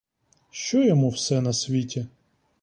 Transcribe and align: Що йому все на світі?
Що 0.51 0.83
йому 0.83 1.09
все 1.09 1.41
на 1.41 1.53
світі? 1.53 2.05